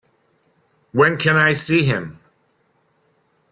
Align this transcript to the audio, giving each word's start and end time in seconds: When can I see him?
When 0.93 1.15
can 1.15 1.37
I 1.37 1.53
see 1.53 1.83
him? 1.83 2.17